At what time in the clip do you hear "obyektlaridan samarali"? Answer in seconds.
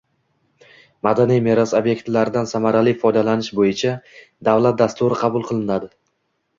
1.81-2.95